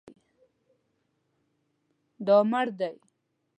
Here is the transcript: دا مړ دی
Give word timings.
دا 2.27 2.37
مړ 2.49 2.65
دی 2.79 2.93